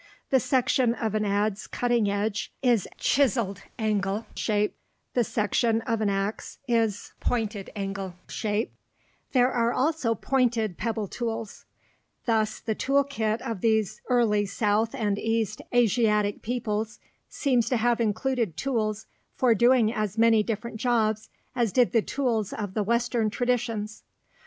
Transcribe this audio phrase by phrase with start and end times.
[0.31, 4.75] The section of an adze cutting edge is ∠ shaped;
[5.13, 7.31] the section of an ax is < shaped.
[7.31, 8.73] [Illustration: ANYATHIAN ADZE LIKE TOOL]
[9.33, 11.65] There are also pointed pebble tools.
[12.25, 16.97] Thus the tool kit of these early south and east Asiatic peoples
[17.29, 19.05] seems to have included tools
[19.35, 24.01] for doing as many different jobs as did the tools of the Western traditions.